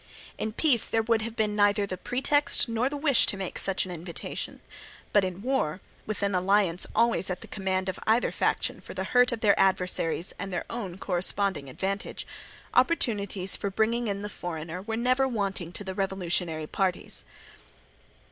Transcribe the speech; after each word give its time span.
In 0.39 0.51
peace 0.53 0.87
there 0.87 1.03
would 1.03 1.21
have 1.21 1.35
been 1.35 1.55
neither 1.55 1.85
the 1.85 1.95
pretext 1.95 2.67
nor 2.67 2.89
the 2.89 2.97
wish 2.97 3.27
to 3.27 3.37
make 3.37 3.59
such 3.59 3.85
an 3.85 3.91
invitation; 3.91 4.59
but 5.13 5.23
in 5.23 5.43
war, 5.43 5.79
with 6.07 6.23
an 6.23 6.33
alliance 6.33 6.87
always 6.95 7.29
at 7.29 7.41
the 7.41 7.47
command 7.47 7.87
of 7.87 7.99
either 8.07 8.31
faction 8.31 8.81
for 8.81 8.95
the 8.95 9.03
hurt 9.03 9.31
of 9.31 9.41
their 9.41 9.53
adversaries 9.59 10.33
and 10.39 10.51
their 10.51 10.65
own 10.71 10.97
corresponding 10.97 11.69
advantage, 11.69 12.25
opportunities 12.73 13.55
for 13.55 13.69
bringing 13.69 14.07
in 14.07 14.23
the 14.23 14.27
foreigner 14.27 14.81
were 14.81 14.97
never 14.97 15.27
wanting 15.27 15.71
to 15.73 15.83
the 15.83 15.93
revolutionary 15.93 16.65
parties. 16.65 17.23